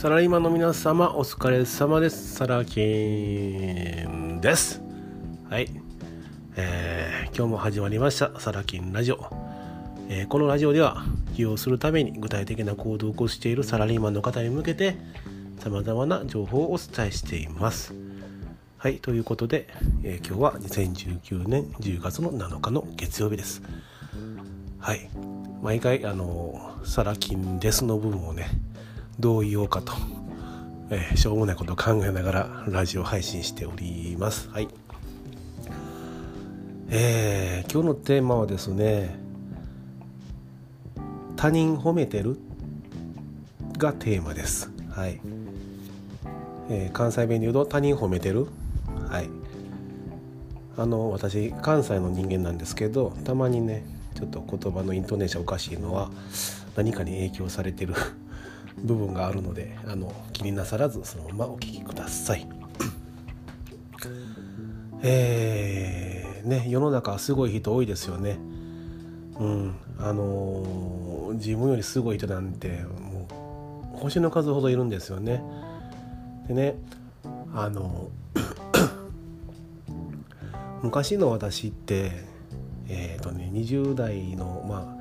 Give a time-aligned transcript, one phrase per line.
[0.00, 2.36] サラリーマンの皆様お疲れ様です。
[2.36, 4.80] サラキンです。
[5.50, 5.68] はい、
[6.56, 8.40] えー、今日も始まりました。
[8.40, 9.18] サラキンラジオ、
[10.08, 11.04] えー、このラジオでは
[11.36, 14.96] 起用するために具体的な行動を起こしているサラリーマンの方に向けて
[15.58, 17.92] さまざまな情報をお伝えしています。
[18.78, 19.00] はい。
[19.00, 19.68] ということで、
[20.02, 23.60] えー、今日は2019年10月の7日の月曜日です。
[24.78, 25.10] はい。
[25.60, 28.48] 毎回あのサラキンですの部分をね
[29.20, 29.92] どう言おうかと、
[30.88, 34.48] えー、しょうもないことを考えながらラジオ配信しております。
[34.48, 34.68] はい。
[36.88, 39.14] えー、今日のテーマはですね、
[41.36, 42.38] 他人褒めてる？
[43.76, 44.70] がテーマです。
[44.90, 45.20] はい。
[46.70, 48.46] えー、関西弁で言うと他人褒めてる？
[49.10, 49.28] はい。
[50.78, 53.84] あの、私、関西の人間なんですけど、たまにね、
[54.14, 56.10] ちょっと言葉のイントネーションおかしいのは
[56.74, 57.94] 何かに影響されてる
[58.78, 62.46] 部分があるのであの気になさらずそのままお聞きください。
[65.02, 68.38] えー、ね世の中すごい人多いですよね。
[69.38, 73.26] うん、あのー、自分よりすごい人なんても
[73.94, 75.42] う星の数ほどいるんですよね。
[76.48, 76.76] でね
[77.54, 78.08] あの
[80.82, 82.12] 昔の私って
[82.88, 85.00] えっ、ー、とね20代のまあ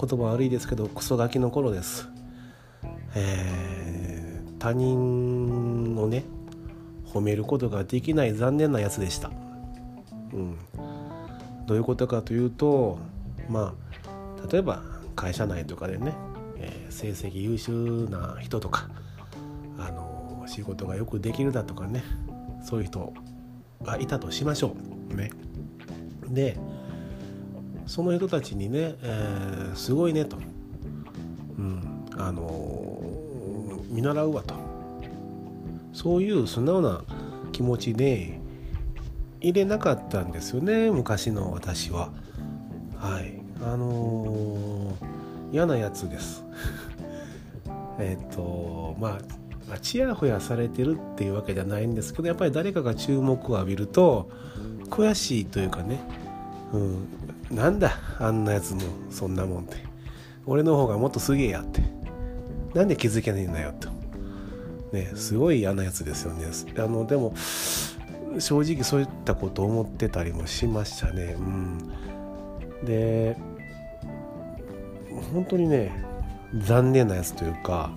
[0.00, 2.08] 言葉悪いですけどクソガキの頃です。
[3.18, 6.24] えー、他人をね
[7.04, 9.30] 褒めることができない残念なやつでした。
[10.32, 10.58] うん、
[11.66, 12.98] どういうことかというと
[13.48, 13.74] ま
[14.06, 14.82] あ例えば
[15.16, 16.14] 会社内とかでね、
[16.58, 18.88] えー、成績優秀な人とか
[19.78, 22.04] あの仕事がよくできるだとかね
[22.62, 23.14] そういう人
[23.82, 24.76] がいたとしましょ
[25.10, 25.16] う。
[25.16, 25.30] ね、
[26.28, 26.58] で
[27.86, 30.36] その人たちにね、えー、すごいねと、
[31.58, 31.97] うん、
[32.32, 32.98] の
[33.90, 34.54] 見習うわと。
[35.92, 37.02] そういう素直な
[37.52, 38.40] 気持ちで
[39.40, 42.10] 入れなかったんですよね昔の私は。
[42.96, 43.34] はい。
[43.62, 46.44] あのー、嫌なやつです。
[47.98, 49.18] えっとま
[49.70, 54.30] あちやほやされてるっていうわけじゃないんですけどやっぱり誰かが注目を浴びると
[54.88, 56.00] 悔しいというかね、
[56.72, 56.78] う
[57.54, 59.88] ん、なんだあんなやつもそんなもんって。
[60.48, 61.82] 俺の方がもっとすげえやって。
[62.74, 63.88] なんで気づけないんだよと。
[64.92, 66.46] ね、すごい嫌なやつですよね。
[66.78, 67.34] あのでも
[68.38, 71.36] 正直そういったこと思ってたりもしましたね。
[71.38, 71.78] うん、
[72.84, 73.36] で
[75.32, 76.04] 本当にね
[76.56, 77.90] 残念なやつというか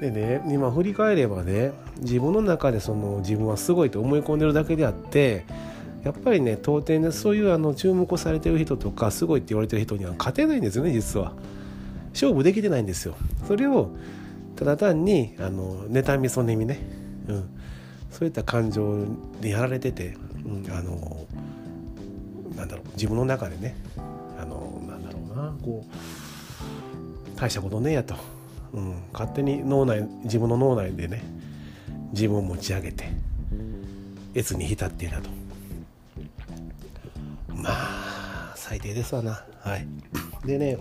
[0.00, 5.44] でね今振り返ればね自分の中でその自分はすごいと思い込んでるだけであって
[6.02, 11.32] やっぱりね当店でそういうあの注目されてる人とかすごいって言われてる人には勝てないんですよね実は。
[12.12, 13.14] 勝負できてないんですよ。
[13.46, 13.90] それを
[14.56, 16.80] ただ単にあの妬みそねみね、
[17.28, 17.50] うん、
[18.10, 19.06] そういった感情
[19.40, 21.26] でやられてて、うん、あの
[22.56, 23.74] なんだろう自分の中でね
[24.38, 28.16] あのなんだろうなこう大したことねえやと、
[28.74, 31.22] うん、勝手に脳内自分の脳内でね
[32.12, 33.08] 自分を持ち上げて
[34.34, 35.30] 越に浸っていたと。
[37.48, 39.42] まあ最低ですわな。
[39.60, 39.86] はい。
[40.44, 40.78] でね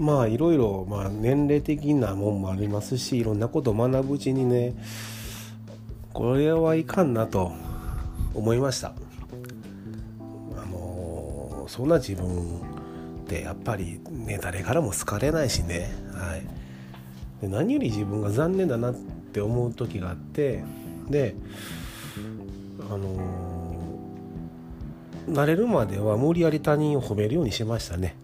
[0.00, 4.74] まあいろいろ、まあ、年齢的なもんもありますしいろんなことを学ぶうちにね
[6.14, 7.52] これはいかんなと
[8.32, 8.94] 思いました。
[10.56, 16.42] あのそんな自分ってやっぱりね誰からも好かれないしね、はい、
[17.42, 20.64] で何より自分が残念だなって思う時があって
[21.10, 21.34] で
[22.90, 23.16] あの
[25.28, 28.16] 慣れるまでは無理やり他人を褒めるようにしましたね。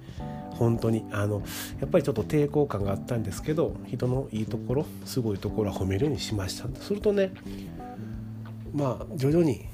[0.59, 1.05] 本当に。
[1.13, 1.43] あの
[1.81, 6.69] やっぱりちょっと抵抗感があったんですけど人のいいところすごいところは褒めるようにしました。
[6.81, 7.33] するとね
[8.75, 9.67] まあ徐々に、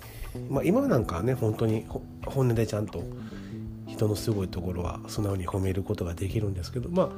[0.48, 1.87] まあ、今なんかはね本当に
[2.26, 3.03] 本音でちゃんと
[3.86, 7.09] 人のすごいところは素直に褒めることができるんですけどまあ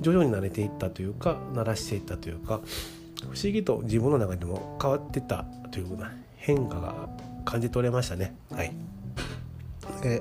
[0.00, 2.60] 徐々に慣れていったというか慣らしていったというか
[3.20, 7.08] 不思議と自分の中でも変わってたというような変化が
[7.44, 8.34] 感じ取れましたね。
[8.50, 8.72] はい。
[10.04, 10.20] え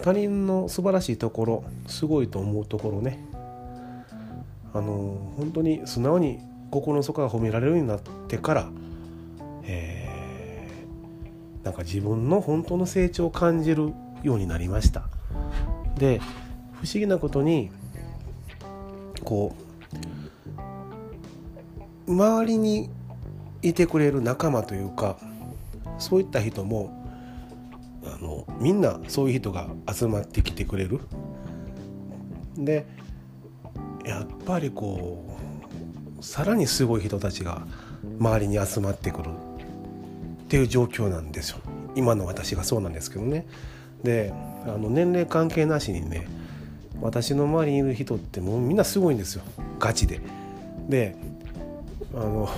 [0.00, 3.18] 他人の素晴らしいところすごいと思うところね。
[4.74, 6.40] あの本当に素直に
[6.70, 8.70] 心の底が褒められるようになってから、
[9.64, 13.92] えー、なんか自分の本当の成長を感じる
[14.22, 15.02] ようになりました。
[15.98, 16.20] で
[16.72, 17.70] 不思議なことに
[19.24, 19.54] こ
[22.06, 22.88] う周りに
[23.60, 25.16] いてくれる仲間というか
[25.98, 27.01] そういった人も
[28.62, 31.00] みんなそういう人が集まってきてくれる。
[32.56, 32.86] で、
[34.06, 35.36] やっぱりこ
[36.20, 37.66] うさらにすごい人たちが
[38.18, 39.30] 周りに集まってくる。
[39.30, 41.58] っていう状況なんですよ。
[41.96, 43.46] 今の私がそうなんですけどね。
[44.04, 46.26] であの年齢関係なしにね
[47.00, 49.42] 私の周りにいる人ってもうみんなすごいんですよ。
[49.78, 50.20] ガチで。
[50.88, 51.16] で
[52.14, 52.48] あの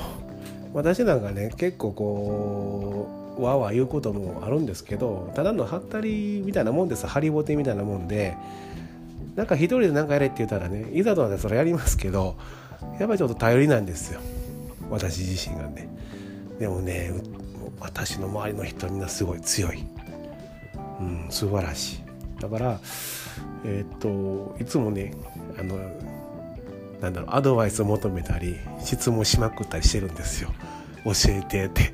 [0.73, 7.07] 私なんかね結構こうわわ言うこともあるんですけどただのハったりみたいなもんです。
[7.07, 8.37] ハリボテみたいなもんで。
[9.37, 12.37] なんか一人で何かやれって言ったらねいざとなったらそれやりますけど
[13.01, 14.21] やっぱりちょっと頼りなんですよ。
[14.91, 15.89] 私自身がね。
[16.59, 17.13] でもね
[17.81, 19.85] 私の周りの人みんなすごい強い。
[21.01, 22.41] うん素晴らしい。
[22.41, 22.81] だから
[23.65, 25.15] えー、っといつもね
[25.59, 25.77] あの
[27.01, 30.51] なんだろうアドバイスを求めたり質問しまくったりしてるんですよ。
[31.05, 31.93] 教えてって。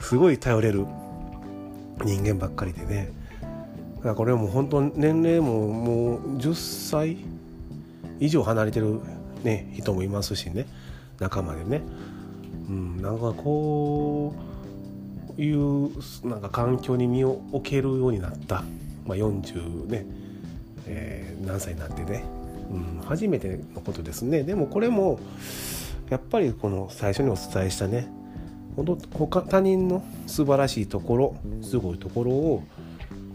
[0.00, 0.86] すごい頼れる
[2.04, 3.12] 人間ばっかりでね。
[3.96, 7.18] だからこれはもう本当年齢ももう10歳
[8.18, 9.00] 以上離れてる、
[9.44, 10.66] ね、人もいますしね。
[11.18, 11.82] 仲間でね、
[12.68, 14.34] うん、なんかこ
[15.38, 15.90] ういう
[16.26, 18.64] なんか環境に身を置けるようになった、
[19.06, 20.06] まあ、40ね、
[20.86, 22.24] えー、何歳になってね、
[22.70, 24.44] うん、初めてのことですね。
[24.44, 25.20] でもこれも
[26.08, 28.08] やっぱりこの最初にお伝えしたね
[28.84, 32.64] 他他人の素晴らしいところすごいところを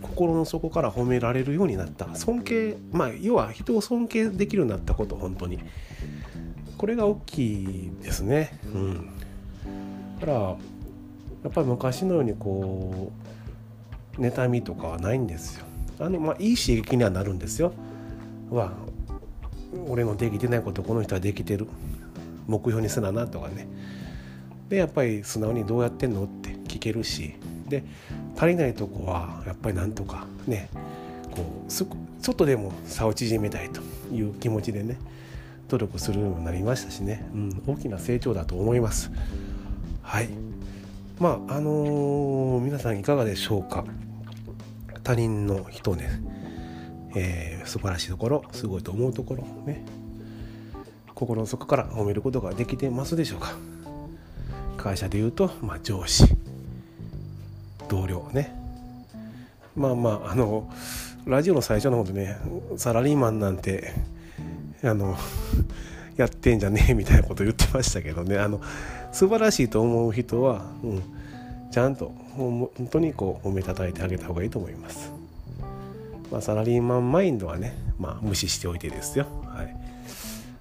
[0.01, 2.15] 心の底から褒められるようになった。
[2.15, 5.59] 尊敬まあ要は人を尊敬できるようになったこと本当に。
[6.77, 8.59] これが大きいですね。
[8.73, 9.09] うん。
[10.19, 10.57] だからや
[11.49, 13.11] っぱり昔のようにこ
[14.17, 15.65] う妬みとかはないんですよ。
[15.99, 17.73] あのまあいい刺激にはなるんですよ。
[18.49, 18.73] わ
[19.87, 21.67] 俺のできてないことこの人はできてる。
[22.47, 23.67] 目標にすななとかね。
[24.69, 27.35] でやっぱり素直にどうやってんのって聞けるし
[27.67, 27.83] で
[28.35, 30.69] 足りないとこはやっぱりなんとかね
[31.31, 33.81] こうちょっとでも差を縮めたいと
[34.13, 34.97] いう気持ちでね
[35.67, 39.11] 努力するようになりましたしね、うん、大きな成長だと思います。
[40.01, 40.29] はい。
[41.19, 43.83] まああのー、皆さんいかがでしょうか。
[45.03, 46.09] 他人の人ね、
[47.15, 49.83] えー、素晴らしいところすごいと思うところね。
[51.13, 53.55] 心の底から褒めることができてますでしょうか。
[54.85, 56.25] 会社でいうと、まあ、上司
[57.89, 58.55] 同僚ね。
[59.75, 60.71] まあまああの
[61.25, 62.37] ラジオの最初の方でね
[62.77, 63.93] サラリーマンなんて
[64.83, 65.17] あの
[66.17, 68.37] やってんじゃねえみたいなこと言ってましたけどね。
[68.37, 68.61] あの
[69.11, 71.03] 素晴らしいと思う人は、うん、
[71.71, 75.11] ちゃんと本当にこう褒めたたいてあげた方がいいと思います、
[76.31, 79.75] まあ、サラリーマンマインドはね、まあ、無視しておいてですよ、はい、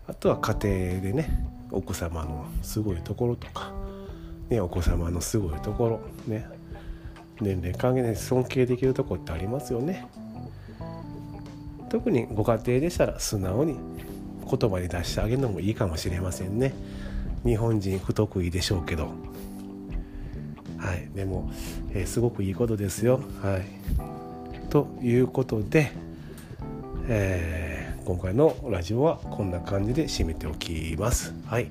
[0.09, 3.73] あとは家庭でね奥様のすごいところとか、
[4.51, 6.47] ね、お子様のすごいところね。
[7.41, 10.07] 年齢関係ない尊敬できるとこってありますよね。
[11.89, 13.77] 特にご家庭でしたら素直に
[14.45, 16.73] 言葉に出してあげるのもいいかもしれませんね。
[17.45, 19.09] 日本人不得意でしょうけど。
[20.79, 21.09] はい。
[21.15, 21.51] でも、
[21.93, 23.21] えー、すごくいいことですよ。
[23.43, 23.63] はい。
[24.71, 25.93] ということで、
[27.09, 31.35] えー、今回のラジオはこんな感じで締めておきます。
[31.47, 31.71] はい。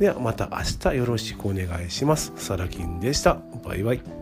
[0.00, 2.32] ではまた明日よろしくお願いします。
[2.36, 3.36] サラキンでした。
[3.62, 4.19] バイバイ。